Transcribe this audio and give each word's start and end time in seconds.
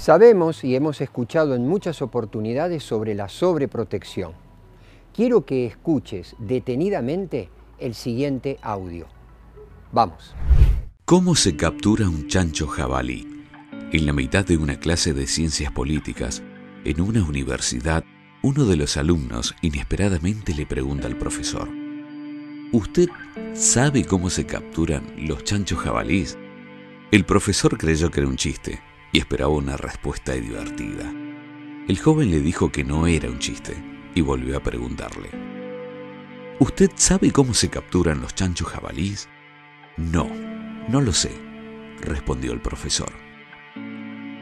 Sabemos 0.00 0.64
y 0.64 0.74
hemos 0.74 1.02
escuchado 1.02 1.54
en 1.54 1.68
muchas 1.68 2.00
oportunidades 2.00 2.82
sobre 2.82 3.14
la 3.14 3.28
sobreprotección. 3.28 4.32
Quiero 5.14 5.44
que 5.44 5.66
escuches 5.66 6.36
detenidamente 6.38 7.50
el 7.78 7.94
siguiente 7.94 8.58
audio. 8.62 9.08
Vamos. 9.92 10.34
¿Cómo 11.04 11.34
se 11.34 11.54
captura 11.54 12.08
un 12.08 12.28
chancho 12.28 12.66
jabalí? 12.66 13.44
En 13.92 14.06
la 14.06 14.14
mitad 14.14 14.42
de 14.42 14.56
una 14.56 14.80
clase 14.80 15.12
de 15.12 15.26
ciencias 15.26 15.70
políticas, 15.70 16.42
en 16.86 17.02
una 17.02 17.22
universidad, 17.22 18.02
uno 18.42 18.64
de 18.64 18.76
los 18.76 18.96
alumnos 18.96 19.54
inesperadamente 19.60 20.54
le 20.54 20.64
pregunta 20.64 21.08
al 21.08 21.18
profesor, 21.18 21.68
¿Usted 22.72 23.10
sabe 23.52 24.06
cómo 24.06 24.30
se 24.30 24.46
capturan 24.46 25.04
los 25.18 25.44
chanchos 25.44 25.80
jabalíes? 25.80 26.38
El 27.10 27.26
profesor 27.26 27.76
creyó 27.76 28.10
que 28.10 28.20
era 28.20 28.28
un 28.30 28.36
chiste 28.36 28.80
y 29.12 29.18
esperaba 29.18 29.50
una 29.50 29.76
respuesta 29.76 30.32
divertida. 30.32 31.12
El 31.88 31.98
joven 31.98 32.30
le 32.30 32.40
dijo 32.40 32.70
que 32.70 32.84
no 32.84 33.06
era 33.06 33.28
un 33.28 33.38
chiste 33.38 33.74
y 34.14 34.20
volvió 34.20 34.56
a 34.56 34.62
preguntarle. 34.62 35.30
¿Usted 36.58 36.90
sabe 36.94 37.30
cómo 37.30 37.54
se 37.54 37.70
capturan 37.70 38.20
los 38.20 38.34
chanchos 38.34 38.68
jabalíes? 38.68 39.28
No, 39.96 40.28
no 40.88 41.00
lo 41.00 41.12
sé, 41.12 41.32
respondió 42.00 42.52
el 42.52 42.60
profesor. 42.60 43.12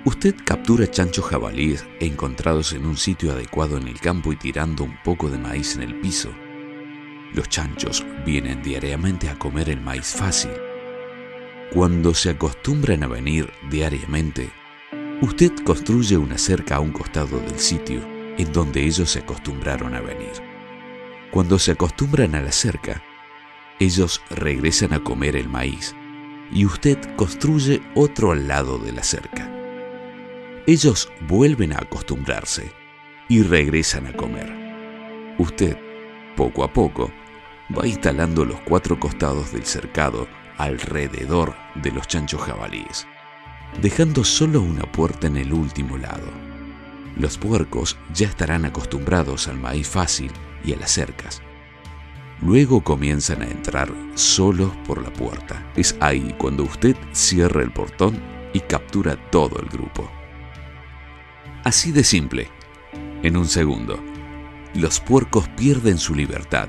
Usted 0.04 0.34
captura 0.44 0.90
chanchos 0.90 1.26
jabalíes 1.26 1.86
encontrados 2.00 2.72
en 2.72 2.86
un 2.86 2.96
sitio 2.96 3.32
adecuado 3.32 3.76
en 3.76 3.88
el 3.88 4.00
campo 4.00 4.32
y 4.32 4.36
tirando 4.36 4.84
un 4.84 4.96
poco 5.02 5.30
de 5.30 5.38
maíz 5.38 5.76
en 5.76 5.82
el 5.82 6.00
piso 6.00 6.30
los 7.34 7.48
chanchos 7.48 8.04
vienen 8.24 8.62
diariamente 8.62 9.28
a 9.28 9.38
comer 9.38 9.68
el 9.70 9.80
maíz 9.80 10.14
fácil. 10.14 10.50
Cuando 11.72 12.14
se 12.14 12.30
acostumbran 12.30 13.02
a 13.02 13.08
venir 13.08 13.52
diariamente, 13.70 14.50
usted 15.20 15.52
construye 15.64 16.16
una 16.16 16.38
cerca 16.38 16.76
a 16.76 16.80
un 16.80 16.92
costado 16.92 17.38
del 17.40 17.58
sitio 17.58 18.00
en 18.38 18.52
donde 18.52 18.84
ellos 18.84 19.10
se 19.10 19.20
acostumbraron 19.20 19.94
a 19.94 20.00
venir. 20.00 20.32
Cuando 21.30 21.58
se 21.58 21.72
acostumbran 21.72 22.34
a 22.34 22.40
la 22.40 22.52
cerca, 22.52 23.02
ellos 23.80 24.22
regresan 24.30 24.92
a 24.92 25.02
comer 25.02 25.36
el 25.36 25.48
maíz 25.48 25.94
y 26.50 26.64
usted 26.64 26.98
construye 27.16 27.82
otro 27.94 28.32
al 28.32 28.48
lado 28.48 28.78
de 28.78 28.92
la 28.92 29.02
cerca. 29.02 29.50
Ellos 30.66 31.10
vuelven 31.28 31.72
a 31.72 31.78
acostumbrarse 31.78 32.72
y 33.28 33.42
regresan 33.42 34.06
a 34.06 34.12
comer. 34.12 34.52
Usted 35.38 35.76
poco 36.38 36.62
a 36.62 36.72
poco, 36.72 37.10
va 37.76 37.84
instalando 37.84 38.44
los 38.44 38.60
cuatro 38.60 39.00
costados 39.00 39.50
del 39.50 39.64
cercado 39.64 40.28
alrededor 40.56 41.56
de 41.74 41.90
los 41.90 42.06
chanchos 42.06 42.40
jabalíes, 42.42 43.08
dejando 43.80 44.24
solo 44.24 44.60
una 44.60 44.90
puerta 44.90 45.26
en 45.26 45.36
el 45.36 45.52
último 45.52 45.96
lado. 45.96 46.30
Los 47.16 47.38
puercos 47.38 47.96
ya 48.14 48.26
estarán 48.26 48.64
acostumbrados 48.64 49.48
al 49.48 49.58
maíz 49.58 49.88
fácil 49.88 50.30
y 50.64 50.72
a 50.72 50.76
las 50.76 50.90
cercas. 50.90 51.42
Luego 52.40 52.82
comienzan 52.82 53.42
a 53.42 53.46
entrar 53.46 53.92
solos 54.14 54.72
por 54.86 55.02
la 55.02 55.12
puerta. 55.12 55.72
Es 55.74 55.96
ahí 56.00 56.34
cuando 56.38 56.62
usted 56.62 56.96
cierra 57.12 57.62
el 57.62 57.72
portón 57.72 58.20
y 58.52 58.60
captura 58.60 59.16
todo 59.30 59.58
el 59.60 59.68
grupo. 59.68 60.08
Así 61.64 61.90
de 61.90 62.04
simple. 62.04 62.48
En 63.22 63.36
un 63.36 63.46
segundo, 63.46 64.00
los 64.74 65.00
puercos 65.00 65.48
pierden 65.50 65.98
su 65.98 66.14
libertad. 66.14 66.68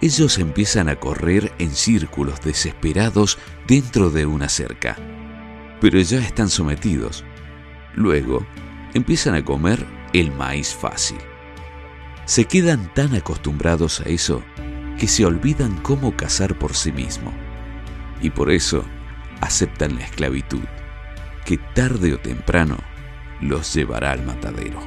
Ellos 0.00 0.38
empiezan 0.38 0.88
a 0.88 0.96
correr 0.96 1.52
en 1.58 1.70
círculos 1.70 2.40
desesperados 2.40 3.38
dentro 3.66 4.08
de 4.08 4.24
una 4.24 4.48
cerca, 4.48 4.96
pero 5.80 5.98
ya 6.00 6.18
están 6.18 6.48
sometidos. 6.48 7.24
Luego, 7.94 8.46
empiezan 8.94 9.34
a 9.34 9.44
comer 9.44 9.84
el 10.12 10.30
maíz 10.32 10.74
fácil. 10.74 11.18
Se 12.24 12.44
quedan 12.44 12.92
tan 12.94 13.14
acostumbrados 13.14 14.00
a 14.00 14.04
eso 14.04 14.42
que 14.98 15.08
se 15.08 15.24
olvidan 15.24 15.76
cómo 15.82 16.16
cazar 16.16 16.58
por 16.58 16.74
sí 16.74 16.92
mismo. 16.92 17.32
Y 18.20 18.30
por 18.30 18.50
eso 18.50 18.84
aceptan 19.40 19.96
la 19.96 20.04
esclavitud, 20.04 20.62
que 21.44 21.58
tarde 21.74 22.12
o 22.12 22.18
temprano 22.18 22.76
los 23.40 23.74
llevará 23.74 24.12
al 24.12 24.24
matadero. 24.24 24.78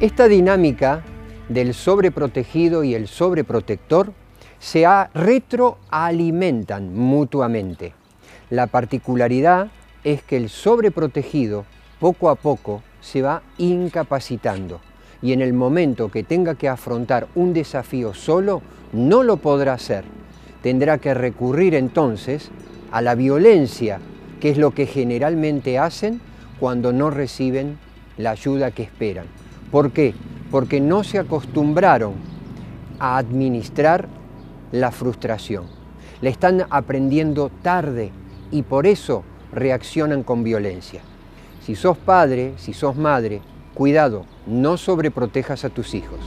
Esta 0.00 0.28
dinámica 0.28 1.02
del 1.48 1.74
sobreprotegido 1.74 2.84
y 2.84 2.94
el 2.94 3.08
sobreprotector 3.08 4.12
se 4.60 4.86
retroalimentan 5.14 6.94
mutuamente. 6.94 7.92
La 8.50 8.68
particularidad 8.68 9.70
es 10.04 10.22
que 10.22 10.36
el 10.36 10.48
sobreprotegido 10.48 11.64
poco 11.98 12.30
a 12.30 12.34
poco 12.34 12.82
se 13.00 13.22
va 13.22 13.42
incapacitando 13.58 14.80
y 15.22 15.32
en 15.32 15.42
el 15.42 15.52
momento 15.52 16.10
que 16.10 16.22
tenga 16.22 16.54
que 16.54 16.68
afrontar 16.68 17.28
un 17.34 17.52
desafío 17.52 18.14
solo, 18.14 18.62
no 18.92 19.22
lo 19.22 19.36
podrá 19.36 19.74
hacer. 19.74 20.04
Tendrá 20.62 20.98
que 20.98 21.12
recurrir 21.12 21.74
entonces 21.74 22.50
a 22.90 23.02
la 23.02 23.14
violencia, 23.14 24.00
que 24.40 24.50
es 24.50 24.58
lo 24.58 24.70
que 24.70 24.86
generalmente 24.86 25.78
hacen 25.78 26.20
cuando 26.58 26.92
no 26.92 27.10
reciben 27.10 27.78
la 28.16 28.30
ayuda 28.30 28.70
que 28.70 28.82
esperan. 28.82 29.26
¿Por 29.70 29.92
qué? 29.92 30.14
porque 30.50 30.80
no 30.80 31.04
se 31.04 31.18
acostumbraron 31.18 32.14
a 32.98 33.16
administrar 33.16 34.08
la 34.72 34.90
frustración. 34.90 35.66
La 36.20 36.30
están 36.30 36.66
aprendiendo 36.70 37.50
tarde 37.62 38.10
y 38.50 38.62
por 38.62 38.86
eso 38.86 39.22
reaccionan 39.52 40.22
con 40.22 40.44
violencia. 40.44 41.00
Si 41.64 41.74
sos 41.74 41.98
padre, 41.98 42.54
si 42.56 42.72
sos 42.72 42.96
madre, 42.96 43.42
cuidado, 43.74 44.24
no 44.46 44.76
sobreprotejas 44.76 45.64
a 45.64 45.70
tus 45.70 45.94
hijos. 45.94 46.20